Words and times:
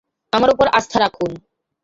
আমার 0.33 0.49
উপর 0.51 0.67
আস্থা 0.77 0.97
রাখুন! 0.99 1.31